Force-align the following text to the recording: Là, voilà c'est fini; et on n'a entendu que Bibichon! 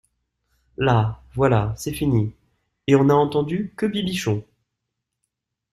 Là, 0.77 1.21
voilà 1.35 1.75
c'est 1.77 1.93
fini; 1.93 2.33
et 2.87 2.95
on 2.95 3.03
n'a 3.03 3.15
entendu 3.15 3.71
que 3.77 3.85
Bibichon! 3.85 4.43